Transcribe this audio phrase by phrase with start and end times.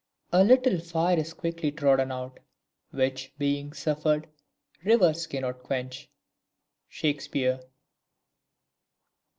[0.33, 2.39] "A little fire is quickly trodden out,
[2.89, 4.25] Which, being suffered,
[4.83, 6.09] rivers cannot quench."
[6.89, 7.59] SHAKESPEARE.